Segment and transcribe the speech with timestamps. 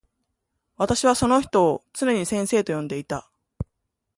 [0.77, 3.29] 私はその人をつねに先生と呼んでいた。